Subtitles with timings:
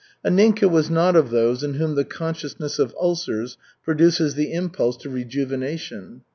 [0.25, 5.11] Anninka was not of those in whom the consciousness of ulcers produces the impulse to
[5.11, 6.23] rejuvenation.